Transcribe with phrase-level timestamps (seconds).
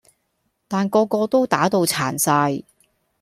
[0.67, 2.63] 但個個都打到殘晒